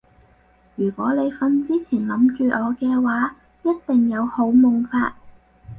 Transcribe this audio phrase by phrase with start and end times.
[0.77, 5.15] 如果你瞓之前諗住我嘅話一定有好夢發